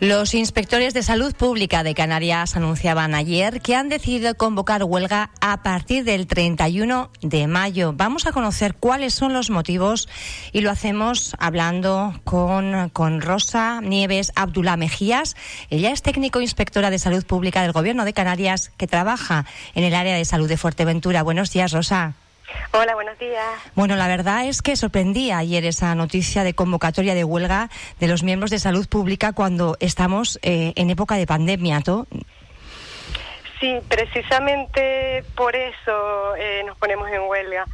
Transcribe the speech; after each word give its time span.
Los 0.00 0.32
inspectores 0.32 0.94
de 0.94 1.02
salud 1.02 1.34
pública 1.34 1.82
de 1.82 1.94
Canarias 1.94 2.56
anunciaban 2.56 3.14
ayer 3.14 3.60
que 3.60 3.76
han 3.76 3.90
decidido 3.90 4.34
convocar 4.34 4.82
huelga 4.82 5.28
a 5.42 5.62
partir 5.62 6.04
del 6.04 6.26
31 6.26 7.10
de 7.20 7.46
mayo. 7.46 7.92
Vamos 7.94 8.26
a 8.26 8.32
conocer 8.32 8.74
cuáles 8.74 9.12
son 9.12 9.34
los 9.34 9.50
motivos 9.50 10.08
y 10.52 10.62
lo 10.62 10.70
hacemos 10.70 11.36
hablando 11.38 12.18
con, 12.24 12.88
con 12.94 13.20
Rosa 13.20 13.82
Nieves 13.82 14.32
Abdullah 14.36 14.78
Mejías. 14.78 15.36
Ella 15.68 15.90
es 15.90 16.00
técnico 16.00 16.40
inspectora 16.40 16.88
de 16.88 16.98
salud 16.98 17.26
pública 17.26 17.60
del 17.60 17.72
Gobierno 17.72 18.06
de 18.06 18.14
Canarias 18.14 18.72
que 18.78 18.86
trabaja 18.86 19.44
en 19.74 19.84
el 19.84 19.94
área 19.94 20.16
de 20.16 20.24
salud 20.24 20.48
de 20.48 20.56
Fuerteventura. 20.56 21.22
Buenos 21.22 21.52
días, 21.52 21.72
Rosa. 21.72 22.14
Hola, 22.72 22.94
buenos 22.94 23.18
días. 23.18 23.44
Bueno, 23.74 23.96
la 23.96 24.08
verdad 24.08 24.46
es 24.46 24.62
que 24.62 24.76
sorprendía 24.76 25.38
ayer 25.38 25.64
esa 25.64 25.94
noticia 25.94 26.44
de 26.44 26.54
convocatoria 26.54 27.14
de 27.14 27.24
huelga 27.24 27.68
de 27.98 28.08
los 28.08 28.22
miembros 28.22 28.50
de 28.50 28.58
salud 28.58 28.88
pública 28.88 29.32
cuando 29.32 29.76
estamos 29.80 30.38
eh, 30.42 30.72
en 30.76 30.90
época 30.90 31.16
de 31.16 31.26
pandemia, 31.26 31.82
¿no? 31.86 32.06
Sí, 33.60 33.78
precisamente 33.88 35.24
por 35.36 35.54
eso 35.54 36.36
eh, 36.36 36.62
nos 36.64 36.78
ponemos 36.78 37.10
en 37.10 37.22
huelga. 37.22 37.66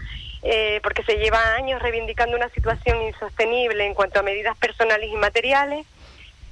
Eh, 0.42 0.80
porque 0.82 1.02
se 1.02 1.16
lleva 1.16 1.54
años 1.54 1.82
reivindicando 1.82 2.36
una 2.36 2.48
situación 2.50 3.02
insostenible 3.02 3.84
en 3.84 3.94
cuanto 3.94 4.20
a 4.20 4.22
medidas 4.22 4.56
personales 4.56 5.10
y 5.12 5.16
materiales 5.16 5.86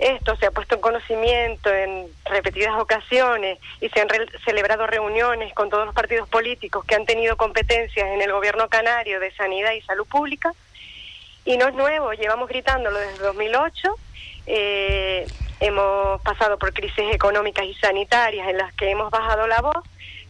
esto 0.04 0.36
se 0.36 0.44
ha 0.44 0.50
puesto 0.50 0.74
en 0.74 0.82
conocimiento 0.82 1.72
en 1.72 2.06
repetidas 2.26 2.74
ocasiones 2.78 3.58
y 3.80 3.88
se 3.88 4.02
han 4.02 4.08
celebrado 4.44 4.86
reuniones 4.86 5.54
con 5.54 5.70
todos 5.70 5.86
los 5.86 5.94
partidos 5.94 6.28
políticos 6.28 6.84
que 6.84 6.94
han 6.94 7.06
tenido 7.06 7.38
competencias 7.38 8.06
en 8.08 8.20
el 8.20 8.30
gobierno 8.30 8.68
canario 8.68 9.18
de 9.18 9.32
sanidad 9.32 9.72
y 9.72 9.80
salud 9.80 10.06
pública. 10.06 10.52
Y 11.46 11.56
no 11.56 11.68
es 11.68 11.74
nuevo, 11.74 12.12
llevamos 12.12 12.50
gritándolo 12.50 12.98
desde 12.98 13.24
2008. 13.24 13.96
Eh, 14.46 15.26
hemos 15.60 16.20
pasado 16.20 16.58
por 16.58 16.74
crisis 16.74 17.14
económicas 17.14 17.64
y 17.64 17.72
sanitarias 17.76 18.46
en 18.46 18.58
las 18.58 18.74
que 18.74 18.90
hemos 18.90 19.10
bajado 19.10 19.46
la 19.46 19.62
voz, 19.62 19.82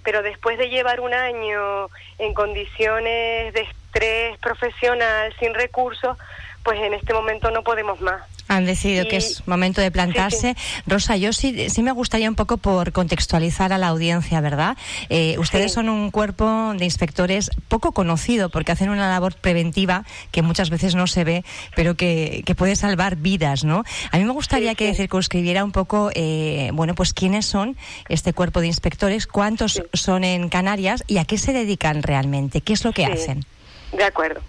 pero 0.04 0.22
después 0.22 0.56
de 0.56 0.68
llevar 0.68 1.00
un 1.00 1.14
año 1.14 1.88
en 2.18 2.32
condiciones 2.32 3.52
de 3.52 3.62
estrés 3.62 4.38
profesional, 4.38 5.34
sin 5.40 5.52
recursos, 5.52 6.16
pues 6.64 6.80
en 6.80 6.94
este 6.94 7.12
momento 7.12 7.50
no 7.50 7.62
podemos 7.62 8.00
más. 8.00 8.22
Han 8.48 8.66
decidido 8.66 9.06
que 9.06 9.16
es 9.16 9.46
momento 9.46 9.80
de 9.80 9.90
plantarse. 9.90 10.54
Rosa, 10.86 11.16
yo 11.16 11.32
sí, 11.32 11.70
sí 11.70 11.82
me 11.82 11.92
gustaría 11.92 12.28
un 12.28 12.34
poco 12.34 12.56
por 12.56 12.92
contextualizar 12.92 13.72
a 13.72 13.78
la 13.78 13.88
audiencia, 13.88 14.40
¿verdad? 14.40 14.76
Eh, 15.08 15.36
ustedes 15.38 15.72
son 15.72 15.88
un 15.88 16.10
cuerpo 16.10 16.74
de 16.76 16.84
inspectores 16.84 17.50
poco 17.68 17.92
conocido 17.92 18.50
porque 18.50 18.72
hacen 18.72 18.90
una 18.90 19.08
labor 19.08 19.34
preventiva 19.34 20.04
que 20.30 20.42
muchas 20.42 20.70
veces 20.70 20.94
no 20.94 21.06
se 21.06 21.24
ve, 21.24 21.44
pero 21.74 21.96
que, 21.96 22.42
que 22.44 22.54
puede 22.54 22.76
salvar 22.76 23.16
vidas, 23.16 23.64
¿no? 23.64 23.84
A 24.10 24.18
mí 24.18 24.24
me 24.24 24.32
gustaría 24.32 24.74
que 24.74 24.94
circunscribiera 24.94 25.64
un 25.64 25.72
poco, 25.72 26.10
eh, 26.14 26.70
bueno, 26.72 26.94
pues 26.94 27.14
quiénes 27.14 27.46
son 27.46 27.76
este 28.08 28.32
cuerpo 28.32 28.60
de 28.60 28.66
inspectores, 28.68 29.26
cuántos 29.26 29.82
son 29.92 30.24
en 30.24 30.48
Canarias 30.48 31.04
y 31.06 31.18
a 31.18 31.24
qué 31.24 31.38
se 31.38 31.52
dedican 31.52 32.02
realmente, 32.02 32.60
qué 32.60 32.72
es 32.74 32.84
lo 32.84 32.92
que 32.92 33.06
hacen. 33.06 33.44
De 33.92 34.04
acuerdo. 34.04 34.40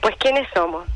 Pues 0.00 0.14
quiénes 0.16 0.46
somos. 0.54 0.86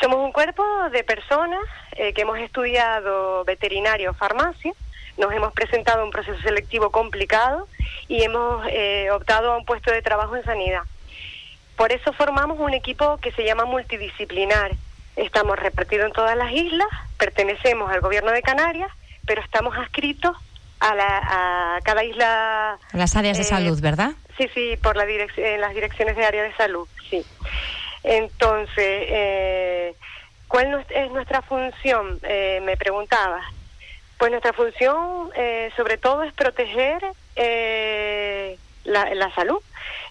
Somos 0.00 0.18
un 0.18 0.32
cuerpo 0.32 0.64
de 0.90 1.02
personas 1.02 1.60
eh, 1.92 2.12
que 2.12 2.22
hemos 2.22 2.38
estudiado 2.38 3.44
veterinario 3.44 4.14
farmacia, 4.14 4.72
nos 5.16 5.32
hemos 5.32 5.52
presentado 5.52 6.04
un 6.04 6.10
proceso 6.10 6.40
selectivo 6.40 6.90
complicado 6.90 7.66
y 8.06 8.22
hemos 8.22 8.64
eh, 8.70 9.10
optado 9.10 9.52
a 9.52 9.58
un 9.58 9.64
puesto 9.64 9.90
de 9.90 10.00
trabajo 10.00 10.36
en 10.36 10.44
sanidad. 10.44 10.82
Por 11.76 11.90
eso 11.92 12.12
formamos 12.12 12.58
un 12.60 12.74
equipo 12.74 13.18
que 13.18 13.32
se 13.32 13.44
llama 13.44 13.64
multidisciplinar. 13.64 14.72
Estamos 15.16 15.58
repartidos 15.58 16.06
en 16.06 16.12
todas 16.12 16.36
las 16.36 16.52
islas, 16.52 16.86
pertenecemos 17.16 17.90
al 17.90 18.00
gobierno 18.00 18.30
de 18.30 18.42
Canarias, 18.42 18.90
pero 19.26 19.42
estamos 19.42 19.76
adscritos 19.76 20.36
a, 20.78 20.94
la, 20.94 21.76
a 21.76 21.80
cada 21.82 22.04
isla. 22.04 22.78
Las 22.92 23.16
áreas 23.16 23.36
de 23.36 23.42
eh, 23.42 23.46
salud, 23.46 23.80
¿verdad? 23.80 24.12
Sí, 24.36 24.48
sí, 24.54 24.76
por 24.80 24.96
la 24.96 25.04
en 25.04 25.60
las 25.60 25.74
direcciones 25.74 26.16
de 26.16 26.24
área 26.24 26.44
de 26.44 26.54
salud, 26.54 26.86
sí. 27.10 27.26
Entonces, 28.02 28.76
eh, 29.08 29.94
¿cuál 30.46 30.84
es 30.90 31.10
nuestra 31.10 31.42
función? 31.42 32.18
Eh, 32.22 32.60
me 32.64 32.76
preguntaba. 32.76 33.40
Pues 34.18 34.32
nuestra 34.32 34.52
función, 34.52 35.30
eh, 35.36 35.70
sobre 35.76 35.96
todo, 35.96 36.24
es 36.24 36.32
proteger 36.32 37.02
eh, 37.36 38.58
la, 38.84 39.32
salud. 39.34 39.60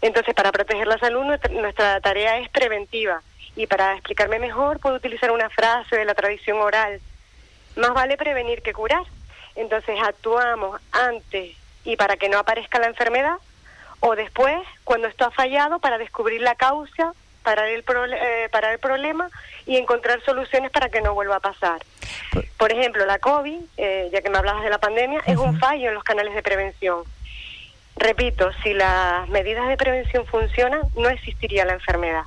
Entonces, 0.02 0.34
para 0.34 0.52
proteger 0.52 0.88
la 0.88 0.98
salud, 0.98 1.26
nuestra, 1.52 2.00
tarea 2.00 2.38
es 2.40 2.50
preventiva. 2.50 3.22
Y 3.58 3.68
para 3.68 3.96
explicarme 3.96 4.40
mejor, 4.40 4.80
puedo 4.80 4.96
utilizar 4.96 5.32
una 5.32 5.50
frase 5.50 5.98
de 5.98 6.06
la 6.06 6.16
tradición 6.16 6.60
oral. 6.60 7.02
Más 7.76 7.94
vale 7.94 8.16
prevenir 8.16 8.62
que 8.62 8.74
curar. 8.74 9.04
Entonces, 9.56 10.00
actuamos 10.02 10.80
antes 10.92 11.58
y 11.84 11.96
para 11.98 12.16
que 12.16 12.30
no 12.30 12.38
aparezca 12.38 12.80
la 12.80 12.88
enfermedad, 12.88 13.38
o 14.00 14.16
después, 14.16 14.60
cuando 14.84 15.08
esto 15.08 15.26
ha 15.26 15.32
fallado, 15.32 15.80
para 15.80 15.98
descubrir 15.98 16.42
la 16.42 16.56
causa 16.56 17.14
parar 17.48 17.70
el, 17.70 17.86
eh, 18.12 18.50
parar 18.52 18.74
el 18.74 18.80
problema 18.80 19.30
y 19.66 19.78
encontrar 19.78 20.22
soluciones 20.26 20.70
para 20.70 20.90
que 20.90 21.00
no 21.00 21.14
vuelva 21.14 21.38
a 21.38 21.40
pasar. 21.40 21.80
Por 22.58 22.74
ejemplo, 22.74 23.06
la 23.06 23.20
COVID, 23.20 23.62
eh, 23.78 24.10
ya 24.12 24.22
que 24.22 24.30
me 24.30 24.38
hablabas 24.38 24.66
de 24.66 24.70
la 24.70 24.80
pandemia, 24.80 25.22
es 25.26 25.38
un 25.38 25.58
fallo 25.58 25.88
en 25.88 25.94
los 25.94 26.04
canales 26.04 26.36
de 26.36 26.44
prevención. 26.44 27.04
Repito, 27.96 28.52
si 28.64 28.74
las 28.74 29.30
medidas 29.30 29.66
de 29.70 29.78
prevención 29.78 30.26
funcionan, 30.26 30.82
no 30.98 31.08
existiría 31.08 31.64
la 31.64 31.72
enfermedad. 31.72 32.24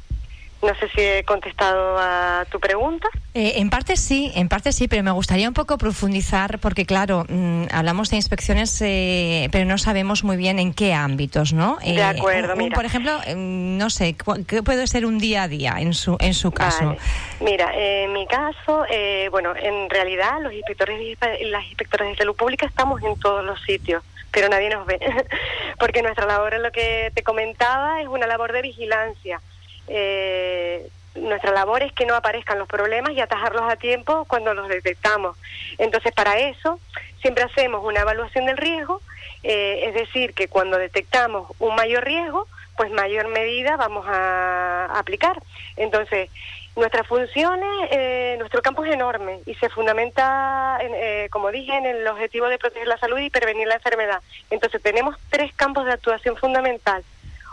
No 0.62 0.74
sé 0.74 0.88
si 0.90 1.00
he 1.00 1.24
contestado 1.24 1.96
a 1.98 2.44
tu 2.50 2.60
pregunta. 2.60 3.08
Eh, 3.32 3.54
en 3.56 3.70
parte 3.70 3.96
sí, 3.96 4.30
en 4.34 4.48
parte 4.48 4.72
sí, 4.72 4.88
pero 4.88 5.02
me 5.02 5.10
gustaría 5.10 5.48
un 5.48 5.54
poco 5.54 5.78
profundizar 5.78 6.58
porque, 6.58 6.84
claro, 6.84 7.24
mm, 7.28 7.64
hablamos 7.72 8.10
de 8.10 8.16
inspecciones, 8.16 8.78
eh, 8.82 9.48
pero 9.52 9.64
no 9.64 9.78
sabemos 9.78 10.22
muy 10.22 10.36
bien 10.36 10.58
en 10.58 10.74
qué 10.74 10.92
ámbitos, 10.92 11.54
¿no? 11.54 11.78
de 11.82 11.94
eh, 11.94 12.02
acuerdo, 12.02 12.56
mira. 12.56 12.74
Por 12.74 12.84
ejemplo, 12.84 13.16
mm, 13.18 13.78
no 13.78 13.88
sé, 13.88 14.16
¿qué 14.46 14.62
puede 14.62 14.86
ser 14.86 15.06
un 15.06 15.18
día 15.18 15.44
a 15.44 15.48
día 15.48 15.76
en 15.78 15.94
su, 15.94 16.18
en 16.20 16.34
su 16.34 16.52
caso? 16.52 16.94
Mira, 17.40 17.72
en 17.74 18.12
mi 18.12 18.26
caso, 18.26 18.84
bueno, 19.30 19.54
en 19.56 19.88
realidad 19.88 20.42
los 20.42 20.52
inspectores 20.52 21.00
y 21.00 21.44
las 21.46 21.64
inspectoras 21.64 22.08
de 22.08 22.16
salud 22.16 22.36
pública 22.36 22.66
estamos 22.66 23.02
en 23.02 23.18
todos 23.18 23.44
los 23.44 23.60
sitios 23.62 24.02
pero 24.32 24.48
nadie 24.48 24.70
nos 24.70 24.86
ve, 24.86 25.00
porque 25.80 26.02
nuestra 26.02 26.24
labor, 26.24 26.56
lo 26.60 26.70
que 26.70 27.10
te 27.14 27.24
comentaba, 27.24 28.00
es 28.00 28.06
una 28.06 28.28
labor 28.28 28.52
de 28.52 28.62
vigilancia 28.62 29.40
eh, 29.90 30.88
nuestra 31.16 31.52
labor 31.52 31.82
es 31.82 31.92
que 31.92 32.06
no 32.06 32.14
aparezcan 32.14 32.58
los 32.58 32.68
problemas 32.68 33.12
y 33.12 33.20
atajarlos 33.20 33.62
a 33.70 33.76
tiempo 33.76 34.24
cuando 34.26 34.54
los 34.54 34.68
detectamos. 34.68 35.36
Entonces, 35.78 36.12
para 36.12 36.38
eso, 36.38 36.78
siempre 37.20 37.44
hacemos 37.44 37.84
una 37.84 38.00
evaluación 38.00 38.46
del 38.46 38.56
riesgo, 38.56 39.00
eh, 39.42 39.82
es 39.86 39.94
decir, 39.94 40.34
que 40.34 40.48
cuando 40.48 40.78
detectamos 40.78 41.50
un 41.58 41.74
mayor 41.74 42.04
riesgo, 42.04 42.46
pues 42.76 42.90
mayor 42.92 43.28
medida 43.28 43.76
vamos 43.76 44.06
a, 44.08 44.86
aplicar. 44.98 45.42
Entonces, 45.76 46.30
nuestras 46.76 47.06
funciones, 47.06 47.88
eh, 47.90 48.36
nuestro 48.38 48.62
campo 48.62 48.84
es 48.84 48.94
enorme 48.94 49.40
y 49.46 49.54
se 49.56 49.68
fundamenta, 49.68 50.78
eh, 50.80 51.28
como 51.30 51.50
dije, 51.50 51.76
en 51.76 51.86
el 51.86 52.06
objetivo 52.06 52.48
de 52.48 52.58
proteger 52.58 52.86
la 52.86 52.98
salud 52.98 53.18
y 53.18 53.30
prevenir 53.30 53.66
la 53.66 53.74
enfermedad. 53.74 54.22
Entonces, 54.50 54.80
tenemos 54.80 55.16
tres 55.28 55.52
campos 55.54 55.84
de 55.84 55.92
actuación 55.92 56.36
fundamental. 56.36 57.02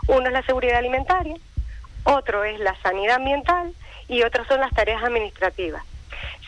Uno 0.06 0.28
es 0.28 0.32
la 0.32 0.42
seguridad 0.42 0.78
alimentaria, 0.78 1.36
otro 2.04 2.44
es 2.44 2.58
la 2.60 2.74
sanidad 2.82 3.16
ambiental 3.16 3.72
y 4.08 4.22
otros 4.22 4.46
son 4.46 4.60
las 4.60 4.72
tareas 4.72 5.02
administrativas. 5.02 5.82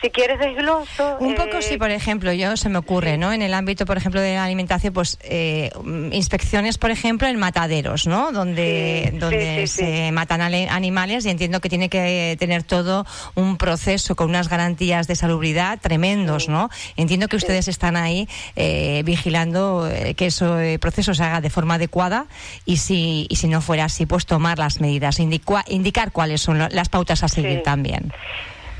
Si 0.01 0.09
quieres 0.09 0.39
desgloso... 0.39 1.17
Un 1.19 1.35
poco 1.35 1.57
eh, 1.57 1.61
sí, 1.61 1.77
por 1.77 1.91
ejemplo, 1.91 2.33
yo 2.33 2.57
se 2.57 2.69
me 2.69 2.79
ocurre, 2.79 3.19
¿no? 3.19 3.31
En 3.33 3.43
el 3.43 3.53
ámbito, 3.53 3.85
por 3.85 3.97
ejemplo, 3.97 4.19
de 4.19 4.33
la 4.33 4.45
alimentación, 4.45 4.93
pues 4.93 5.19
eh, 5.21 5.69
inspecciones, 6.11 6.79
por 6.79 6.89
ejemplo, 6.89 7.27
en 7.27 7.37
mataderos, 7.37 8.07
¿no? 8.07 8.31
Donde, 8.31 9.13
donde 9.19 9.67
se 9.67 10.11
matan 10.11 10.41
animales 10.41 11.25
y 11.25 11.29
entiendo 11.29 11.61
que 11.61 11.69
tiene 11.69 11.87
que 11.87 12.35
tener 12.39 12.63
todo 12.63 13.05
un 13.35 13.57
proceso 13.57 14.15
con 14.15 14.29
unas 14.29 14.49
garantías 14.49 15.07
de 15.07 15.15
salubridad 15.15 15.77
tremendos, 15.79 16.49
¿no? 16.49 16.71
Entiendo 16.97 17.27
que 17.27 17.35
ustedes 17.35 17.67
están 17.67 17.95
ahí 17.95 18.27
eh, 18.55 19.03
vigilando 19.05 19.87
que 20.17 20.25
ese 20.25 20.79
proceso 20.79 21.13
se 21.13 21.23
haga 21.23 21.41
de 21.41 21.51
forma 21.51 21.75
adecuada 21.75 22.25
y 22.65 22.77
si, 22.77 23.27
y 23.29 23.35
si 23.35 23.47
no 23.47 23.61
fuera 23.61 23.85
así, 23.85 24.07
pues 24.07 24.25
tomar 24.25 24.57
las 24.57 24.81
medidas, 24.81 25.19
indicar 25.19 26.11
cuáles 26.11 26.41
son 26.41 26.57
las 26.57 26.89
pautas 26.89 27.23
a 27.23 27.27
seguir 27.27 27.61
también. 27.61 28.11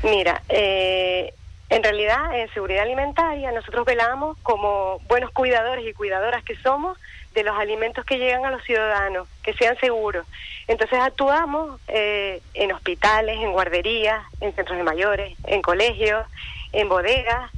Mira, 0.02 0.42
eh, 0.48 1.32
en 1.68 1.82
realidad 1.82 2.38
en 2.38 2.52
seguridad 2.52 2.82
alimentaria 2.82 3.52
nosotros 3.52 3.86
velamos 3.86 4.36
como 4.42 4.98
buenos 5.08 5.30
cuidadores 5.30 5.86
y 5.86 5.94
cuidadoras 5.94 6.42
que 6.44 6.56
somos 6.56 6.98
de 7.34 7.44
los 7.44 7.58
alimentos 7.58 8.04
que 8.04 8.18
llegan 8.18 8.44
a 8.44 8.50
los 8.50 8.62
ciudadanos, 8.64 9.26
que 9.42 9.54
sean 9.54 9.76
seguros. 9.78 10.26
Entonces 10.68 10.98
actuamos 10.98 11.80
eh, 11.88 12.42
en 12.54 12.72
hospitales, 12.72 13.38
en 13.40 13.52
guarderías, 13.52 14.22
en 14.40 14.54
centros 14.54 14.76
de 14.76 14.84
mayores, 14.84 15.36
en 15.46 15.62
colegios, 15.62 16.26
en 16.72 16.88
bodegas, 16.88 17.50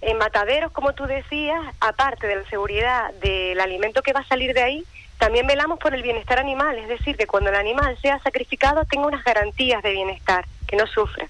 en 0.00 0.18
mataderos, 0.18 0.72
como 0.72 0.94
tú 0.94 1.06
decías, 1.06 1.60
aparte 1.80 2.26
de 2.26 2.36
la 2.36 2.44
seguridad 2.48 3.12
del 3.14 3.60
alimento 3.60 4.02
que 4.02 4.12
va 4.12 4.20
a 4.20 4.28
salir 4.28 4.54
de 4.54 4.62
ahí, 4.62 4.84
también 5.18 5.46
velamos 5.46 5.78
por 5.78 5.94
el 5.94 6.02
bienestar 6.02 6.38
animal, 6.38 6.76
es 6.78 6.88
decir, 6.88 7.16
que 7.16 7.26
cuando 7.26 7.50
el 7.50 7.56
animal 7.56 7.96
sea 8.02 8.18
sacrificado 8.20 8.84
tenga 8.86 9.06
unas 9.06 9.22
garantías 9.22 9.82
de 9.82 9.92
bienestar, 9.92 10.46
que 10.72 10.78
no 10.78 10.86
sufra. 10.86 11.28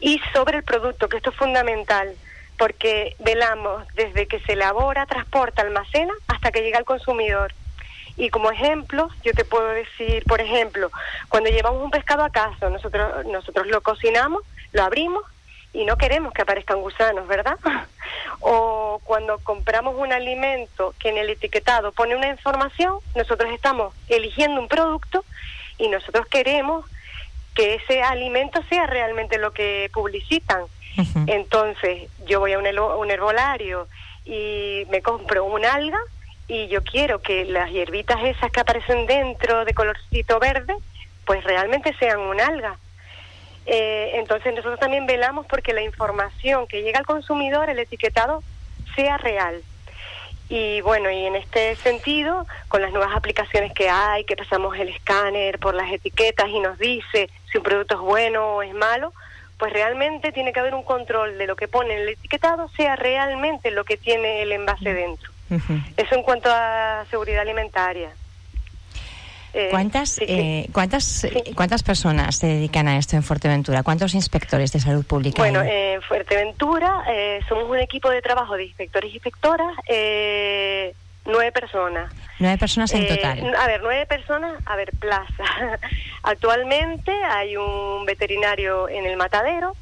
Y 0.00 0.20
sobre 0.34 0.58
el 0.58 0.64
producto, 0.64 1.08
que 1.08 1.16
esto 1.16 1.30
es 1.30 1.36
fundamental, 1.36 2.14
porque 2.58 3.16
velamos 3.18 3.86
desde 3.94 4.26
que 4.26 4.38
se 4.40 4.52
elabora, 4.52 5.06
transporta, 5.06 5.62
almacena 5.62 6.12
hasta 6.28 6.52
que 6.52 6.60
llega 6.60 6.76
al 6.76 6.84
consumidor. 6.84 7.54
Y 8.18 8.28
como 8.28 8.50
ejemplo, 8.50 9.08
yo 9.24 9.32
te 9.32 9.46
puedo 9.46 9.68
decir, 9.68 10.24
por 10.24 10.42
ejemplo, 10.42 10.90
cuando 11.30 11.48
llevamos 11.48 11.82
un 11.82 11.90
pescado 11.90 12.22
a 12.22 12.28
casa, 12.28 12.68
nosotros, 12.68 13.24
nosotros 13.26 13.66
lo 13.66 13.80
cocinamos, 13.80 14.42
lo 14.72 14.82
abrimos 14.82 15.24
y 15.72 15.86
no 15.86 15.96
queremos 15.96 16.34
que 16.34 16.42
aparezcan 16.42 16.82
gusanos, 16.82 17.26
¿verdad? 17.28 17.58
o 18.40 19.00
cuando 19.04 19.38
compramos 19.38 19.94
un 19.96 20.12
alimento 20.12 20.94
que 20.98 21.08
en 21.08 21.16
el 21.16 21.30
etiquetado 21.30 21.92
pone 21.92 22.14
una 22.14 22.28
información, 22.28 22.98
nosotros 23.14 23.50
estamos 23.54 23.94
eligiendo 24.08 24.60
un 24.60 24.68
producto 24.68 25.24
y 25.78 25.88
nosotros 25.88 26.26
queremos 26.26 26.84
que 27.60 27.74
ese 27.74 28.00
alimento 28.02 28.62
sea 28.70 28.86
realmente 28.86 29.36
lo 29.36 29.52
que 29.52 29.90
publicitan. 29.92 30.62
Entonces, 31.26 32.08
yo 32.24 32.40
voy 32.40 32.54
a 32.54 32.58
un, 32.58 32.66
un 32.66 33.10
herbolario 33.10 33.86
y 34.24 34.86
me 34.88 35.02
compro 35.02 35.44
un 35.44 35.66
alga 35.66 35.98
y 36.48 36.68
yo 36.68 36.82
quiero 36.82 37.20
que 37.20 37.44
las 37.44 37.70
hierbitas 37.70 38.18
esas 38.24 38.50
que 38.50 38.60
aparecen 38.60 39.06
dentro 39.06 39.66
de 39.66 39.74
colorcito 39.74 40.38
verde, 40.40 40.74
pues 41.26 41.44
realmente 41.44 41.94
sean 41.98 42.20
un 42.20 42.40
alga. 42.40 42.78
Eh, 43.66 44.12
entonces 44.14 44.54
nosotros 44.54 44.80
también 44.80 45.04
velamos 45.04 45.44
porque 45.44 45.74
la 45.74 45.82
información 45.82 46.66
que 46.66 46.80
llega 46.82 46.98
al 46.98 47.06
consumidor, 47.06 47.68
el 47.68 47.78
etiquetado, 47.78 48.42
sea 48.96 49.18
real. 49.18 49.62
Y 50.50 50.80
bueno, 50.80 51.08
y 51.12 51.26
en 51.26 51.36
este 51.36 51.76
sentido, 51.76 52.44
con 52.66 52.82
las 52.82 52.90
nuevas 52.90 53.16
aplicaciones 53.16 53.72
que 53.72 53.88
hay, 53.88 54.24
que 54.24 54.36
pasamos 54.36 54.76
el 54.76 54.88
escáner 54.88 55.60
por 55.60 55.76
las 55.76 55.90
etiquetas 55.92 56.48
y 56.48 56.58
nos 56.58 56.76
dice 56.76 57.30
si 57.50 57.58
un 57.58 57.64
producto 57.64 57.94
es 57.94 58.00
bueno 58.00 58.56
o 58.56 58.62
es 58.62 58.74
malo, 58.74 59.12
pues 59.58 59.72
realmente 59.72 60.32
tiene 60.32 60.52
que 60.52 60.58
haber 60.58 60.74
un 60.74 60.82
control 60.82 61.38
de 61.38 61.46
lo 61.46 61.54
que 61.54 61.68
pone 61.68 61.94
en 61.94 62.00
el 62.00 62.08
etiquetado 62.08 62.68
sea 62.70 62.96
realmente 62.96 63.70
lo 63.70 63.84
que 63.84 63.96
tiene 63.96 64.42
el 64.42 64.50
envase 64.50 64.92
dentro. 64.92 65.30
Eso 65.96 66.14
en 66.16 66.22
cuanto 66.24 66.48
a 66.52 67.04
seguridad 67.10 67.42
alimentaria. 67.42 68.10
Eh, 69.52 69.68
¿Cuántas, 69.70 70.18
eh, 70.20 70.68
¿cuántas, 70.72 71.26
¿Cuántas 71.54 71.82
personas 71.82 72.36
se 72.36 72.46
dedican 72.46 72.86
a 72.88 72.96
esto 72.96 73.16
en 73.16 73.22
Fuerteventura? 73.22 73.82
¿Cuántos 73.82 74.14
inspectores 74.14 74.72
de 74.72 74.80
salud 74.80 75.04
pública? 75.04 75.42
Bueno, 75.42 75.62
en 75.62 76.00
Fuerteventura 76.02 77.04
eh, 77.08 77.40
somos 77.48 77.68
un 77.68 77.78
equipo 77.78 78.10
de 78.10 78.22
trabajo 78.22 78.56
de 78.56 78.64
inspectores 78.64 79.10
y 79.10 79.14
inspectoras, 79.14 79.74
nueve 81.26 81.52
personas. 81.52 82.12
Nueve 82.38 82.58
personas 82.58 82.92
en 82.94 83.06
total. 83.06 83.54
A 83.56 83.66
ver, 83.66 83.80
nueve 83.82 84.06
personas, 84.06 84.54
a 84.66 84.76
ver, 84.76 84.92
plaza. 84.98 85.44
Actualmente 86.22 87.12
hay 87.12 87.56
un 87.56 88.04
veterinario 88.06 88.88
en 88.88 89.04
el 89.04 89.16
matadero, 89.16 89.74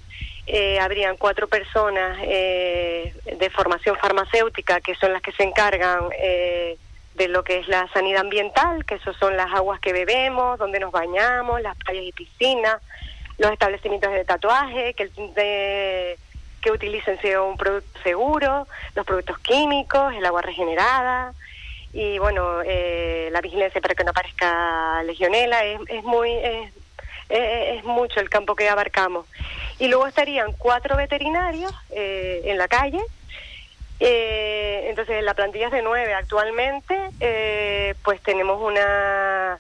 eh, 0.51 0.81
habrían 0.81 1.19
cuatro 1.19 1.47
personas 1.47 2.17
eh, 2.23 3.13
de 3.39 3.51
formación 3.51 3.97
farmacéutica 3.97 4.81
que 4.81 4.95
son 4.95 5.13
las 5.13 5.21
que 5.21 5.31
se 5.33 5.43
encargan 5.43 6.05
eh, 6.19 6.79
de 7.19 7.29
lo 7.29 7.45
que 7.45 7.59
es 7.59 7.69
la 7.69 7.87
sanidad 7.89 8.23
ambiental, 8.23 8.85
que 8.85 8.95
eso 8.95 9.13
son 9.15 9.37
las 9.37 9.53
aguas 9.53 9.81
que 9.81 9.93
bebemos, 9.93 10.59
donde 10.59 10.81
nos 10.81 10.93
bañamos, 10.93 11.61
las 11.61 11.77
playas 11.77 12.05
y 12.05 12.13
piscinas, 12.13 12.81
los 13.37 13.53
establecimientos 13.53 14.13
de 14.13 14.25
tatuaje, 14.25 14.95
que, 14.95 15.09
de, 15.35 16.19
que 16.63 16.71
utilicen 16.71 17.21
sea 17.21 17.43
un 17.43 17.57
producto 17.57 18.01
seguro, 18.03 18.67
los 18.95 19.05
productos 19.05 19.39
químicos, 19.41 20.15
el 20.15 20.25
agua 20.25 20.43
regenerada 20.43 21.35
y 21.93 22.19
bueno, 22.19 22.63
la 22.63 23.41
vigilancia 23.41 23.81
para 23.81 23.95
que 23.95 24.05
no 24.05 24.11
aparezca 24.11 25.03
legionela 25.05 25.65
es, 25.65 25.81
es 25.89 26.05
muy 26.05 26.31
es, 26.33 26.73
es 27.29 27.85
mucho 27.85 28.21
el 28.21 28.31
campo 28.31 28.55
que 28.55 28.69
abarcamos. 28.69 29.27
Y 29.79 29.89
luego 29.89 30.07
estarían 30.07 30.53
cuatro 30.53 30.97
veterinarios 30.97 31.73
eh, 31.91 32.43
en 32.45 32.59
la 32.59 32.69
calle. 32.69 33.01
Eh, 34.01 34.87
entonces, 34.89 35.23
la 35.23 35.35
plantilla 35.35 35.67
es 35.67 35.73
de 35.73 35.83
nueve 35.83 36.15
actualmente. 36.15 36.97
Eh, 37.21 37.95
pues 38.03 38.21
tenemos 38.23 38.61
una 38.61 39.59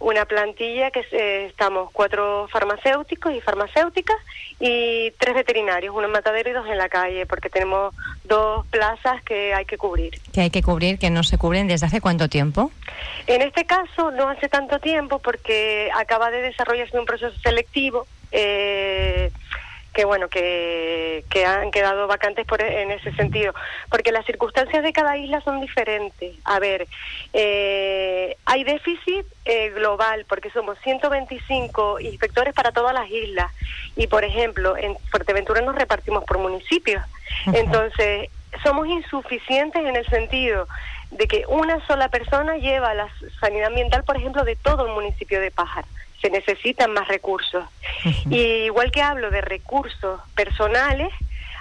una 0.00 0.24
plantilla 0.24 0.90
que 0.90 1.04
eh, 1.12 1.46
estamos 1.46 1.90
cuatro 1.92 2.48
farmacéuticos 2.48 3.34
y 3.34 3.40
farmacéuticas 3.42 4.16
y 4.58 5.10
tres 5.18 5.34
veterinarios, 5.34 5.94
uno 5.94 6.06
en 6.06 6.12
matadero 6.12 6.50
y 6.50 6.52
dos 6.54 6.66
en 6.66 6.78
la 6.78 6.88
calle, 6.88 7.26
porque 7.26 7.50
tenemos 7.50 7.94
dos 8.24 8.66
plazas 8.68 9.22
que 9.22 9.52
hay 9.52 9.66
que 9.66 9.76
cubrir. 9.76 10.18
Que 10.32 10.40
hay 10.40 10.50
que 10.50 10.62
cubrir, 10.62 10.98
que 10.98 11.10
no 11.10 11.22
se 11.22 11.36
cubren 11.36 11.68
desde 11.68 11.86
hace 11.86 12.00
cuánto 12.00 12.28
tiempo? 12.28 12.72
En 13.26 13.42
este 13.42 13.66
caso 13.66 14.10
no 14.10 14.28
hace 14.28 14.48
tanto 14.48 14.78
tiempo 14.78 15.18
porque 15.18 15.90
acaba 15.94 16.30
de 16.30 16.40
desarrollarse 16.40 16.98
un 16.98 17.04
proceso 17.04 17.38
selectivo. 17.40 18.06
Eh, 18.32 19.30
que 19.92 20.04
bueno 20.04 20.28
que, 20.28 21.24
que 21.30 21.44
han 21.44 21.70
quedado 21.70 22.06
vacantes 22.06 22.46
por, 22.46 22.62
en 22.62 22.90
ese 22.90 23.12
sentido. 23.12 23.54
Porque 23.90 24.12
las 24.12 24.24
circunstancias 24.26 24.82
de 24.82 24.92
cada 24.92 25.16
isla 25.16 25.40
son 25.40 25.60
diferentes. 25.60 26.34
A 26.44 26.58
ver 26.58 26.86
eh, 27.32 28.36
hay 28.44 28.64
déficit 28.64 29.26
eh, 29.44 29.70
global 29.70 30.24
porque 30.28 30.50
somos 30.50 30.78
125 30.80 32.00
inspectores 32.00 32.54
para 32.54 32.72
todas 32.72 32.94
las 32.94 33.10
islas. 33.10 33.52
Y 33.96 34.06
por 34.06 34.24
ejemplo 34.24 34.76
en 34.76 34.96
Fuerteventura 35.10 35.60
nos 35.60 35.74
repartimos 35.74 36.24
por 36.24 36.38
municipios. 36.38 37.02
Entonces 37.52 38.30
somos 38.62 38.86
insuficientes 38.88 39.84
en 39.84 39.96
el 39.96 40.06
sentido 40.06 40.66
de 41.10 41.26
que 41.26 41.44
una 41.48 41.84
sola 41.86 42.08
persona 42.08 42.56
lleva 42.56 42.94
la 42.94 43.08
sanidad 43.40 43.68
ambiental 43.68 44.04
por 44.04 44.16
ejemplo 44.16 44.44
de 44.44 44.56
todo 44.56 44.86
el 44.86 44.92
municipio 44.92 45.40
de 45.40 45.50
Pájaro 45.50 45.86
se 46.20 46.30
necesitan 46.30 46.92
más 46.92 47.08
recursos. 47.08 47.64
Y 48.30 48.64
igual 48.64 48.90
que 48.90 49.02
hablo 49.02 49.30
de 49.30 49.40
recursos 49.40 50.20
personales, 50.34 51.08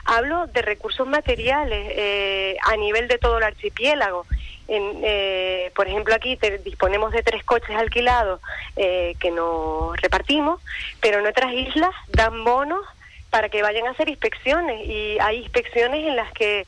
hablo 0.05 0.47
de 0.47 0.61
recursos 0.61 1.07
materiales 1.07 1.91
eh, 1.95 2.57
a 2.63 2.75
nivel 2.75 3.07
de 3.07 3.17
todo 3.17 3.37
el 3.37 3.43
archipiélago. 3.43 4.25
En, 4.67 5.01
eh, 5.03 5.71
por 5.75 5.87
ejemplo, 5.87 6.13
aquí 6.13 6.37
disponemos 6.63 7.11
de 7.11 7.23
tres 7.23 7.43
coches 7.43 7.75
alquilados 7.75 8.39
eh, 8.75 9.15
que 9.19 9.31
nos 9.31 9.99
repartimos, 10.01 10.61
pero 10.99 11.19
en 11.19 11.27
otras 11.27 11.53
islas 11.53 11.91
dan 12.09 12.43
bonos 12.43 12.85
para 13.29 13.49
que 13.49 13.61
vayan 13.61 13.87
a 13.87 13.91
hacer 13.91 14.09
inspecciones 14.09 14.87
y 14.87 15.17
hay 15.19 15.37
inspecciones 15.37 16.05
en 16.05 16.15
las 16.15 16.31
que 16.33 16.65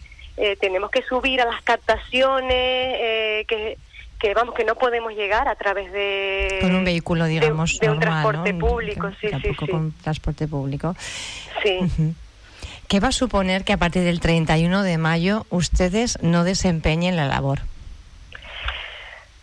tenemos 0.59 0.89
que 0.91 1.03
subir 1.03 1.41
a 1.41 1.45
las 1.45 1.61
captaciones, 1.61 3.45
que 3.47 3.77
que 4.19 4.35
vamos 4.35 4.53
que 4.53 4.63
no 4.63 4.75
podemos 4.75 5.13
llegar 5.13 5.47
a 5.47 5.55
través 5.55 5.91
de 5.91 6.59
con 6.61 6.75
un 6.75 6.83
vehículo 6.83 7.25
digamos 7.25 7.79
de, 7.79 7.89
un 7.89 7.99
transporte 7.99 8.53
público 8.53 9.09
sí 9.19 9.29
sí 9.41 9.55
sí. 9.59 9.67
con 9.67 9.93
transporte 9.93 10.47
público. 10.47 10.95
Sí. 11.63 11.79
¿Qué 12.91 12.99
va 12.99 13.07
a 13.07 13.13
suponer 13.13 13.63
que 13.63 13.71
a 13.71 13.77
partir 13.77 14.03
del 14.03 14.19
31 14.19 14.83
de 14.83 14.97
mayo 14.97 15.45
ustedes 15.49 16.21
no 16.21 16.43
desempeñen 16.43 17.15
la 17.15 17.25
labor? 17.25 17.61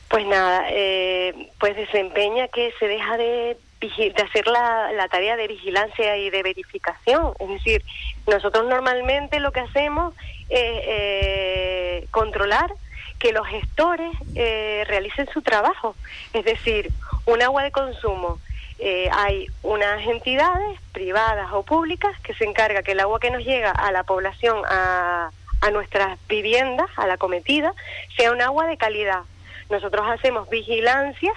Pues 0.09 0.27
nada, 0.27 0.67
eh, 0.71 1.51
pues 1.59 1.75
desempeña 1.75 2.49
que 2.49 2.73
se 2.79 2.87
deja 2.87 3.17
de, 3.17 3.57
de 3.81 4.23
hacer 4.23 4.47
la, 4.47 4.93
la, 4.93 5.09
tarea 5.09 5.37
de 5.37 5.47
vigilancia 5.47 6.17
y 6.17 6.31
de 6.31 6.43
verificación. 6.43 7.33
Es 7.39 7.49
decir, 7.49 7.85
nosotros 8.27 8.67
normalmente 8.67 9.41
lo 9.41 9.53
que 9.53 9.61
hacemos 9.61 10.15
es 10.49 10.83
eh, 10.85 12.07
controlar 12.11 12.71
que 13.19 13.33
los 13.33 13.47
gestores 13.47 14.11
eh, 14.35 14.85
realicen 14.89 15.29
su 15.33 15.43
trabajo. 15.43 15.95
Es 16.33 16.45
decir, 16.45 16.91
un 17.27 17.43
agua 17.43 17.63
de 17.63 17.71
consumo. 17.71 18.39
Eh, 18.81 19.09
hay 19.13 19.47
unas 19.63 20.07
entidades 20.07 20.81
privadas 20.93 21.49
o 21.53 21.65
públicas 21.65 22.19
que 22.21 22.35
se 22.35 22.45
encarga 22.45 22.83
que 22.83 22.93
el 22.93 23.01
agua 23.01 23.19
que 23.19 23.31
nos 23.31 23.45
llega 23.45 23.73
a 23.73 23.91
la 23.91 24.05
población, 24.05 24.63
a, 24.69 25.31
a 25.61 25.71
nuestras 25.71 26.19
viviendas, 26.29 26.89
a 26.97 27.07
la 27.07 27.17
cometida, 27.17 27.75
sea 28.17 28.33
un 28.33 28.41
agua 28.41 28.67
de 28.67 28.77
calidad. 28.77 29.23
Nosotros 29.69 30.07
hacemos 30.09 30.49
vigilancias 30.49 31.35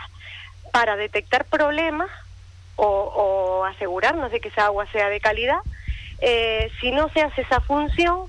para 0.71 0.95
detectar 0.95 1.45
problemas 1.45 2.09
o, 2.75 2.85
o 2.85 3.65
asegurarnos 3.65 4.31
de 4.31 4.39
que 4.39 4.49
esa 4.49 4.65
agua 4.65 4.85
sea 4.91 5.09
de 5.09 5.19
calidad. 5.19 5.59
Eh, 6.19 6.71
si 6.79 6.91
no 6.91 7.09
se 7.09 7.21
hace 7.21 7.41
esa 7.41 7.61
función, 7.61 8.27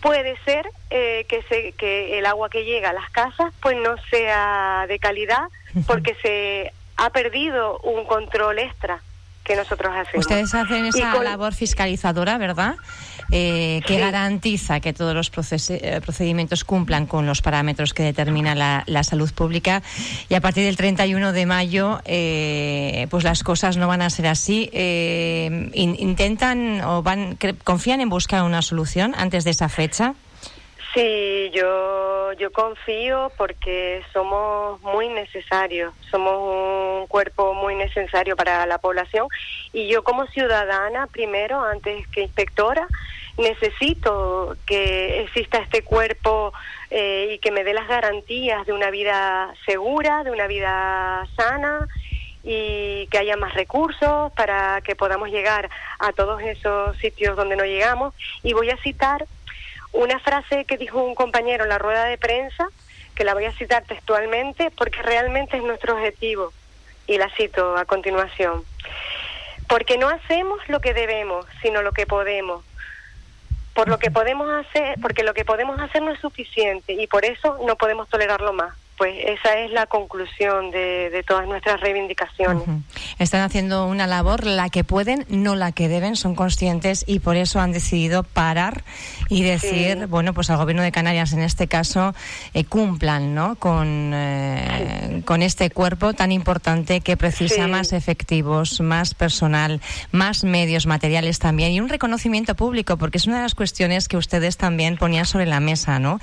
puede 0.00 0.36
ser 0.44 0.68
eh, 0.90 1.24
que, 1.28 1.42
se, 1.44 1.72
que 1.72 2.18
el 2.18 2.26
agua 2.26 2.50
que 2.50 2.64
llega 2.64 2.90
a 2.90 2.92
las 2.92 3.10
casas 3.10 3.52
pues 3.62 3.76
no 3.78 3.96
sea 4.10 4.84
de 4.86 4.98
calidad 4.98 5.44
porque 5.86 6.14
se 6.22 6.72
ha 6.96 7.10
perdido 7.10 7.78
un 7.80 8.04
control 8.04 8.58
extra 8.58 9.00
que 9.44 9.56
nosotros 9.56 9.92
hacemos. 9.94 10.26
Ustedes 10.26 10.54
hacen 10.54 10.86
esa 10.86 11.22
labor 11.22 11.54
fiscalizadora, 11.54 12.38
¿verdad? 12.38 12.76
Eh, 13.36 13.80
que 13.84 13.98
garantiza 13.98 14.78
que 14.78 14.92
todos 14.92 15.12
los 15.12 15.28
eh, 15.68 16.00
procedimientos 16.00 16.62
cumplan 16.62 17.06
con 17.06 17.26
los 17.26 17.42
parámetros 17.42 17.92
que 17.92 18.04
determina 18.04 18.54
la, 18.54 19.02
salud 19.02 19.28
pública. 19.34 19.82
Y 20.28 20.34
a 20.34 20.40
partir 20.40 20.64
del 20.64 20.76
31 20.76 21.32
de 21.32 21.44
mayo, 21.44 21.98
eh, 22.04 23.08
pues 23.10 23.24
las 23.24 23.42
cosas 23.42 23.76
no 23.76 23.88
van 23.88 24.02
a 24.02 24.10
ser 24.10 24.28
así. 24.28 24.70
¿Intentan 25.74 26.80
o 26.82 27.02
van 27.02 27.36
confían 27.64 28.00
en 28.00 28.08
buscar 28.08 28.44
una 28.44 28.62
solución 28.62 29.16
antes 29.16 29.42
de 29.42 29.50
esa 29.50 29.68
fecha? 29.68 30.14
Sí, 30.94 31.50
yo, 31.52 32.32
yo 32.34 32.52
confío 32.52 33.32
porque 33.36 34.00
somos 34.12 34.80
muy 34.82 35.08
necesarios, 35.08 35.92
somos 36.08 36.38
un 36.38 37.08
cuerpo 37.08 37.52
muy 37.52 37.74
necesario 37.74 38.36
para 38.36 38.64
la 38.66 38.78
población 38.78 39.26
y 39.72 39.88
yo 39.88 40.04
como 40.04 40.24
ciudadana, 40.26 41.08
primero, 41.08 41.60
antes 41.60 42.06
que 42.08 42.22
inspectora, 42.22 42.86
necesito 43.36 44.56
que 44.66 45.22
exista 45.22 45.58
este 45.58 45.82
cuerpo 45.82 46.52
eh, 46.90 47.32
y 47.34 47.38
que 47.38 47.50
me 47.50 47.64
dé 47.64 47.74
las 47.74 47.88
garantías 47.88 48.66
de 48.66 48.72
una 48.72 48.90
vida 48.90 49.52
segura, 49.66 50.22
de 50.24 50.30
una 50.30 50.46
vida 50.46 51.26
sana 51.36 51.88
y 52.44 53.06
que 53.08 53.18
haya 53.18 53.36
más 53.36 53.54
recursos 53.54 54.30
para 54.32 54.82
que 54.82 54.94
podamos 54.94 55.30
llegar 55.30 55.70
a 55.98 56.12
todos 56.12 56.42
esos 56.42 56.96
sitios 56.98 57.36
donde 57.36 57.56
no 57.56 57.64
llegamos. 57.64 58.14
Y 58.42 58.52
voy 58.52 58.70
a 58.70 58.76
citar 58.76 59.26
una 59.92 60.18
frase 60.18 60.64
que 60.66 60.76
dijo 60.76 61.02
un 61.02 61.14
compañero 61.14 61.64
en 61.64 61.70
la 61.70 61.78
rueda 61.78 62.04
de 62.04 62.18
prensa, 62.18 62.68
que 63.14 63.24
la 63.24 63.32
voy 63.32 63.46
a 63.46 63.52
citar 63.52 63.84
textualmente 63.84 64.70
porque 64.72 65.00
realmente 65.02 65.56
es 65.56 65.62
nuestro 65.62 65.94
objetivo. 65.94 66.52
Y 67.06 67.18
la 67.18 67.28
cito 67.30 67.76
a 67.76 67.84
continuación. 67.84 68.62
Porque 69.68 69.98
no 69.98 70.08
hacemos 70.08 70.58
lo 70.68 70.80
que 70.80 70.94
debemos, 70.94 71.46
sino 71.62 71.82
lo 71.82 71.92
que 71.92 72.06
podemos. 72.06 72.64
Por 73.74 73.88
lo 73.88 73.98
que 73.98 74.10
podemos 74.10 74.48
hacer, 74.50 74.98
porque 75.00 75.24
lo 75.24 75.34
que 75.34 75.44
podemos 75.44 75.80
hacer 75.80 76.02
no 76.02 76.12
es 76.12 76.20
suficiente 76.20 76.92
y 76.92 77.06
por 77.06 77.24
eso 77.24 77.58
no 77.66 77.76
podemos 77.76 78.08
tolerarlo 78.08 78.52
más 78.52 78.74
pues 79.04 79.16
esa 79.38 79.58
es 79.58 79.70
la 79.70 79.84
conclusión 79.84 80.70
de, 80.70 81.10
de 81.10 81.22
todas 81.24 81.46
nuestras 81.46 81.78
reivindicaciones. 81.82 82.62
Están 83.18 83.42
haciendo 83.42 83.86
una 83.86 84.06
labor, 84.06 84.46
la 84.46 84.70
que 84.70 84.82
pueden, 84.82 85.26
no 85.28 85.56
la 85.56 85.72
que 85.72 85.88
deben, 85.88 86.16
son 86.16 86.34
conscientes 86.34 87.04
y 87.06 87.18
por 87.18 87.36
eso 87.36 87.60
han 87.60 87.72
decidido 87.72 88.22
parar 88.22 88.82
y 89.28 89.42
decir, 89.42 90.06
bueno, 90.06 90.32
pues 90.32 90.48
al 90.48 90.56
Gobierno 90.56 90.82
de 90.82 90.90
Canarias 90.90 91.34
en 91.34 91.40
este 91.42 91.68
caso 91.68 92.14
eh, 92.54 92.64
cumplan 92.64 93.34
¿no? 93.34 93.56
con, 93.56 94.12
eh, 94.14 95.20
con 95.26 95.42
este 95.42 95.68
cuerpo 95.68 96.14
tan 96.14 96.32
importante 96.32 97.02
que 97.02 97.18
precisa 97.18 97.68
más 97.68 97.92
efectivos, 97.92 98.80
más 98.80 99.12
personal, 99.12 99.82
más 100.12 100.44
medios 100.44 100.86
materiales 100.86 101.38
también 101.40 101.72
y 101.72 101.80
un 101.80 101.90
reconocimiento 101.90 102.54
público, 102.54 102.96
porque 102.96 103.18
es 103.18 103.26
una 103.26 103.36
de 103.36 103.42
las 103.42 103.54
cuestiones 103.54 104.08
que 104.08 104.16
ustedes 104.16 104.56
también 104.56 104.96
ponían 104.96 105.26
sobre 105.26 105.44
la 105.44 105.60
mesa, 105.60 105.98
¿no? 105.98 106.20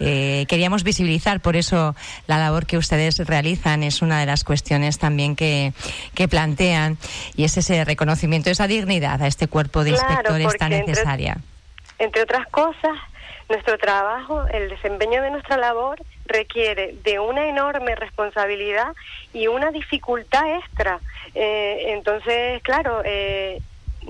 Eh, 0.00 0.46
queríamos 0.48 0.82
visibilizar, 0.82 1.40
por 1.40 1.56
eso 1.56 1.94
la 2.26 2.38
labor 2.38 2.66
que 2.66 2.78
ustedes 2.78 3.18
realizan 3.26 3.82
es 3.82 4.02
una 4.02 4.20
de 4.20 4.26
las 4.26 4.44
cuestiones 4.44 4.98
también 4.98 5.36
que, 5.36 5.72
que 6.14 6.28
plantean 6.28 6.98
y 7.36 7.44
es 7.44 7.56
ese 7.56 7.84
reconocimiento, 7.84 8.50
esa 8.50 8.66
dignidad 8.66 9.22
a 9.22 9.26
este 9.26 9.48
cuerpo 9.48 9.84
de 9.84 9.90
inspectores 9.90 10.56
tan 10.56 10.70
necesaria. 10.70 11.38
Entre, 11.98 12.22
otras 12.22 12.46
cosas, 12.48 12.96
nuestro 13.48 13.78
trabajo, 13.78 14.44
el 14.48 14.68
desempeño 14.70 15.22
de 15.22 15.30
nuestra 15.30 15.56
labor 15.56 16.02
requiere 16.26 16.94
de 17.04 17.18
una 17.18 17.46
enorme 17.46 17.94
responsabilidad 17.94 18.94
y 19.32 19.46
una 19.46 19.70
dificultad 19.70 20.56
extra. 20.56 21.00
Eh, 21.34 21.92
entonces, 21.92 22.62
claro, 22.62 23.02
eh, 23.04 23.60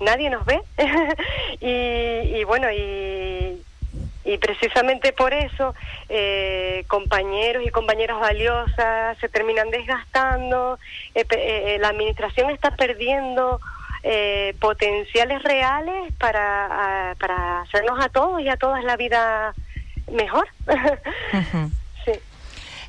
nadie 0.00 0.30
nos 0.30 0.44
ve 0.44 0.60
y, 1.60 2.38
y, 2.38 2.44
bueno, 2.44 2.70
y 2.70 3.62
y 4.24 4.38
precisamente 4.38 5.12
por 5.12 5.34
eso 5.34 5.74
eh, 6.08 6.84
compañeros 6.88 7.64
y 7.66 7.70
compañeras 7.70 8.20
valiosas 8.20 9.18
se 9.18 9.28
terminan 9.28 9.70
desgastando, 9.70 10.78
eh, 11.14 11.24
eh, 11.30 11.78
la 11.80 11.88
administración 11.88 12.50
está 12.50 12.74
perdiendo 12.76 13.60
potenciales 14.58 15.44
reales 15.44 16.12
para, 16.18 17.14
para 17.20 17.60
hacernos 17.60 18.04
a 18.04 18.08
todos 18.08 18.40
y 18.40 18.48
a 18.48 18.56
todas 18.56 18.82
la 18.82 18.96
vida 18.96 19.54
mejor. 20.10 20.48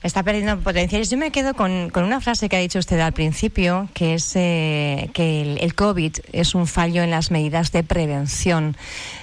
está 0.04 0.22
perdiendo 0.22 0.60
potenciales. 0.60 1.10
Yo 1.10 1.18
me 1.18 1.32
quedo 1.32 1.54
con, 1.54 1.90
con, 1.90 2.04
una 2.04 2.20
frase 2.20 2.50
que 2.50 2.58
ha 2.58 2.60
dicho 2.60 2.78
usted 2.78 3.00
al 3.00 3.14
principio, 3.14 3.88
que 3.94 4.16
es 4.16 4.36
eh, 4.36 5.10
que 5.14 5.58
el, 5.60 5.76
COVID 5.76 6.18
es 6.34 6.56
un 6.56 6.68
fallo 6.68 7.02
en 7.02 7.10
las 7.10 7.32
medidas 7.32 7.72
de 7.72 7.84
prevención. 7.84 8.76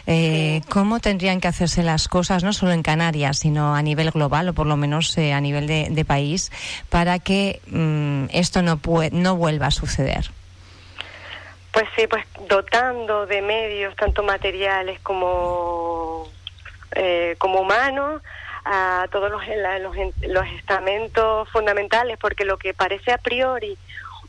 Eh, 0.06 0.62
¿Cómo 0.70 0.98
tendrían 0.98 1.40
que 1.40 1.48
hacerse 1.48 1.82
las 1.82 2.08
cosas, 2.08 2.42
no 2.42 2.52
solo 2.54 2.72
en 2.72 2.82
Canarias, 2.82 3.38
sino 3.38 3.74
a 3.74 3.82
nivel 3.82 4.10
global 4.10 4.48
o 4.48 4.54
por 4.54 4.66
lo 4.66 4.76
menos 4.76 5.16
eh, 5.18 5.34
a 5.34 5.40
nivel 5.40 5.66
de, 5.66 6.04
país, 6.04 6.50
para 6.88 7.18
que 7.18 7.60
mm, 7.66 8.24
esto 8.32 8.62
no, 8.62 8.80
no 9.12 9.36
vuelva 9.36 9.66
a 9.66 9.70
suceder? 9.70 10.30
Pues 11.72 11.84
sí, 11.94 12.06
pues 12.08 12.24
dotando 12.48 13.26
de 13.26 13.42
medios, 13.42 13.94
tanto 13.96 14.24
materiales 14.24 14.98
como, 15.00 16.26
como 17.38 17.60
humanos, 17.60 18.22
a 18.64 19.06
todos 19.10 19.30
los, 19.30 19.42
los, 20.22 20.46
estamentos 20.48 21.48
fundamentales, 21.50 22.18
porque 22.18 22.44
lo 22.44 22.58
que 22.58 22.74
parece 22.74 23.12
a 23.12 23.18
priori 23.18 23.76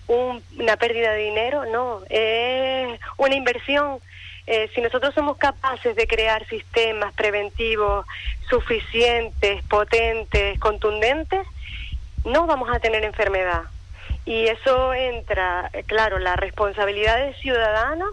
una 0.08 0.76
pérdida 0.78 1.12
de 1.12 1.24
dinero, 1.24 1.66
no, 1.66 2.02
es 2.10 3.00
una 3.18 3.36
inversión. 3.36 4.00
Eh, 4.48 4.70
si 4.76 4.82
nosotros 4.82 5.14
somos 5.14 5.38
capaces 5.38 5.96
de 5.96 6.08
crear 6.08 6.46
sistemas 6.48 7.14
preventivos 7.14 8.06
suficientes, 8.50 9.64
potentes, 9.66 10.60
contundentes, 10.60 11.48
no 12.26 12.48
vamos 12.48 12.70
a 12.74 12.80
tener 12.80 13.04
enfermedad. 13.06 13.64
Y 14.26 14.48
eso 14.48 14.94
entra, 14.94 15.72
claro, 15.88 16.20
la 16.20 16.36
responsabilidad 16.36 17.18
del 17.18 17.36
ciudadano 17.36 18.06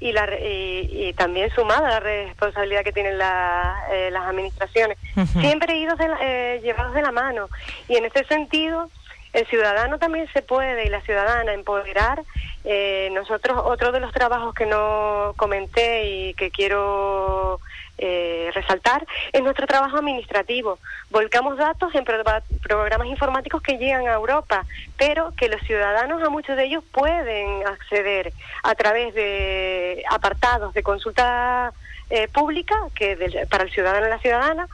y, 0.00 0.12
la, 0.12 0.28
y, 0.40 1.12
también 1.14 1.50
sumada 1.50 1.88
a 1.88 1.90
la 1.90 2.00
responsabilidad 2.00 2.84
que 2.84 2.92
tienen 2.92 3.14
eh, 3.14 4.10
las 4.10 4.26
administraciones, 4.26 4.96
siempre 5.40 5.76
idos 5.76 5.98
eh, 6.20 6.60
llevados 6.62 6.94
de 6.94 7.02
la 7.02 7.12
mano. 7.12 7.48
Y 7.88 7.96
en 7.96 8.04
este 8.04 8.24
sentido, 8.24 8.90
el 9.32 9.46
ciudadano 9.46 9.98
también 9.98 10.28
se 10.32 10.42
puede 10.42 10.86
y 10.86 10.88
la 10.88 11.00
ciudadana 11.02 11.52
empoderar. 11.52 12.22
Eh, 12.64 13.08
nosotros, 13.12 13.60
otro 13.64 13.92
de 13.92 14.00
los 14.00 14.12
trabajos 14.12 14.54
que 14.54 14.66
no 14.66 15.34
comenté 15.36 16.04
y 16.06 16.34
que 16.34 16.50
quiero 16.50 17.60
eh, 17.98 18.50
resaltar 18.54 19.04
es 19.32 19.42
nuestro 19.42 19.66
trabajo 19.66 19.96
administrativo. 19.96 20.78
Volcamos 21.10 21.56
datos 21.58 21.92
en 21.94 22.04
programas 22.04 23.08
informáticos 23.08 23.60
que 23.60 23.76
llegan 23.76 24.06
a 24.06 24.14
Europa, 24.14 24.64
pero 24.96 25.32
que 25.36 25.48
los 25.48 25.60
ciudadanos, 25.62 26.22
a 26.22 26.30
muchos 26.30 26.56
de 26.56 26.64
ellos, 26.64 26.84
pueden 26.92 27.66
acceder 27.66 28.32
a 28.62 28.74
través 28.74 29.14
de 29.14 30.04
apartados 30.10 30.72
de 30.74 30.82
consulta 30.82 31.72
eh, 32.10 32.28
pública 32.28 32.76
que 32.94 33.46
para 33.50 33.64
el 33.64 33.70
ciudadano 33.70 34.06
y 34.06 34.10
la 34.10 34.18
ciudadana. 34.20 34.68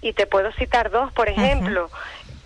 Y 0.00 0.14
te 0.14 0.26
puedo 0.26 0.50
citar 0.52 0.90
dos, 0.90 1.12
por 1.12 1.28
ejemplo. 1.28 1.90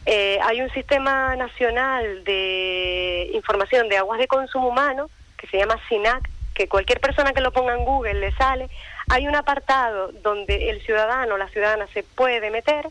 Eh, 0.04 0.38
hay 0.42 0.60
un 0.60 0.70
sistema 0.70 1.34
nacional 1.36 2.22
de 2.24 3.30
información 3.34 3.88
de 3.88 3.96
aguas 3.96 4.18
de 4.18 4.28
consumo 4.28 4.68
humano 4.68 5.10
que 5.36 5.46
se 5.48 5.58
llama 5.58 5.80
SINAC, 5.88 6.28
que 6.56 6.68
cualquier 6.68 7.00
persona 7.00 7.32
que 7.32 7.42
lo 7.42 7.52
ponga 7.52 7.74
en 7.74 7.84
Google 7.84 8.14
le 8.14 8.32
sale. 8.32 8.68
Hay 9.10 9.28
un 9.28 9.36
apartado 9.36 10.10
donde 10.22 10.70
el 10.70 10.82
ciudadano 10.82 11.34
o 11.34 11.38
la 11.38 11.48
ciudadana 11.48 11.86
se 11.92 12.02
puede 12.02 12.50
meter 12.50 12.88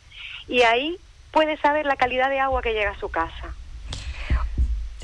y 0.48 0.62
ahí 0.62 0.98
puede 1.32 1.58
saber 1.58 1.86
la 1.86 1.96
calidad 1.96 2.30
de 2.30 2.40
agua 2.40 2.62
que 2.62 2.74
llega 2.74 2.92
a 2.92 3.00
su 3.00 3.10
casa. 3.10 3.56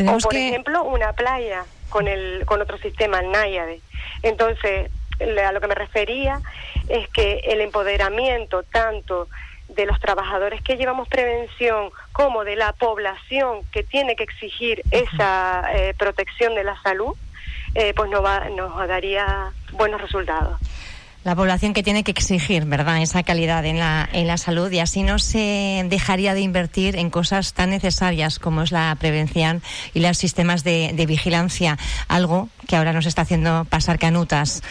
o 0.08 0.18
por 0.20 0.36
ejemplo 0.36 0.84
una 0.84 1.13
playa 1.13 1.65
con 1.89 2.08
el 2.08 2.46
con 2.46 2.62
otro 2.62 2.77
sistema, 2.77 3.20
el 3.20 3.32
Náyade. 3.32 3.82
Entonces, 4.22 4.91
a 5.20 5.51
lo 5.51 5.60
que 5.60 5.68
me 5.68 5.75
refería 5.75 6.39
es 6.88 7.10
que 7.10 7.41
el 7.46 7.62
empoderamiento 7.62 8.63
tanto 8.63 9.27
de 9.70 9.86
los 9.86 10.00
trabajadores 10.00 10.62
que 10.62 10.77
llevamos 10.77 11.08
prevención 11.08 11.91
como 12.12 12.44
de 12.44 12.56
la 12.56 12.74
población 12.74 13.63
que 13.72 13.84
tiene 13.84 14.15
que 14.15 14.24
exigir 14.24 14.84
esa 14.91 15.63
eh, 15.74 15.94
protección 15.98 16.56
de 16.56 16.63
la 16.63 16.82
salud, 16.82 17.15
eh, 17.75 17.93
pues 17.95 18.09
nos, 18.09 18.23
va, 18.23 18.49
nos 18.49 18.87
daría 18.87 19.51
buenos 19.73 20.01
resultados. 20.01 20.59
La 21.23 21.35
población 21.35 21.73
que 21.73 21.83
tiene 21.83 22.03
que 22.03 22.09
exigir, 22.09 22.65
¿verdad?, 22.65 22.99
esa 22.99 23.21
calidad 23.21 23.63
en 23.65 23.77
la, 23.77 24.09
en 24.11 24.25
la 24.25 24.37
salud 24.37 24.71
y 24.71 24.79
así 24.79 25.03
no 25.03 25.19
se 25.19 25.85
dejaría 25.87 26.33
de 26.33 26.41
invertir 26.41 26.95
en 26.95 27.11
cosas 27.11 27.53
tan 27.53 27.69
necesarias 27.69 28.39
como 28.39 28.63
es 28.63 28.71
la 28.71 28.95
prevención 28.99 29.61
y 29.93 29.99
los 29.99 30.17
sistemas 30.17 30.63
de, 30.63 30.93
de 30.95 31.05
vigilancia, 31.05 31.77
algo 32.07 32.49
que 32.67 32.75
ahora 32.75 32.91
nos 32.91 33.05
está 33.05 33.21
haciendo 33.21 33.65
pasar 33.65 33.99
canutas. 33.99 34.63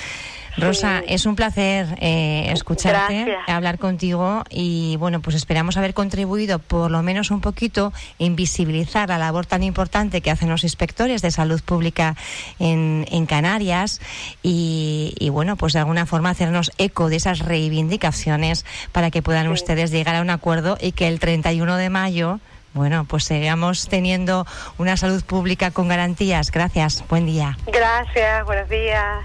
Rosa, 0.61 1.03
es 1.07 1.27
un 1.27 1.37
placer 1.37 1.87
eh, 2.01 2.51
escucharte, 2.53 3.37
hablar 3.47 3.79
contigo 3.79 4.45
y 4.51 4.97
bueno, 4.97 5.21
pues 5.21 5.37
esperamos 5.37 5.77
haber 5.77 5.95
contribuido 5.95 6.59
por 6.59 6.91
lo 6.91 7.03
menos 7.03 7.31
un 7.31 7.41
poquito 7.41 7.93
en 8.19 8.37
visibilizar 8.37 9.09
la 9.09 9.19
labor 9.19 9.47
tan 9.47 9.63
importante 9.63 10.21
que 10.21 10.31
hacen 10.31 10.49
los 10.49 10.65
inspectores 10.65 11.23
de 11.23 11.31
salud 11.31 11.61
pública 11.63 12.17
en, 12.59 13.07
Canarias 13.27 14.01
y, 14.43 15.29
bueno, 15.31 15.57
pues 15.57 15.75
de 15.75 15.79
alguna 15.79 16.07
forma 16.07 16.31
hacernos 16.31 16.73
eco 16.79 17.09
de 17.09 17.17
esas 17.17 17.41
reivindicaciones 17.41 18.65
para 18.93 19.11
que 19.11 19.23
puedan 19.23 19.49
ustedes 19.49 19.91
llegar 19.91 20.17
a 20.17 20.23
un 20.23 20.31
acuerdo 20.31 20.79
y 20.81 20.93
que 20.93 21.07
el 21.07 21.21
31 21.21 21.77
de 21.77 21.91
mayo 21.91 22.41
bueno, 22.73 23.05
pues 23.05 23.25
sigamos 23.25 23.89
teniendo 23.89 24.47
una 24.79 24.97
salud 24.97 25.25
pública 25.25 25.71
con 25.73 25.89
garantías. 25.89 26.53
Gracias. 26.53 27.05
Buen 27.09 27.27
día. 27.27 27.59
Gracias. 27.67 28.45
Buenos 28.47 28.69
días. 28.69 29.25